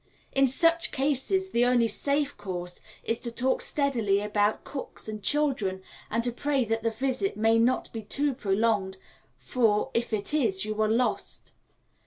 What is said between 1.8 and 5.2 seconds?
safe course is to talk steadily about cooks